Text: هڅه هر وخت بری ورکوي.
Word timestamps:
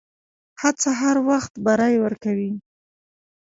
هڅه 0.61 0.89
هر 1.01 1.15
وخت 1.29 1.53
بری 1.65 1.95
ورکوي. 2.03 2.51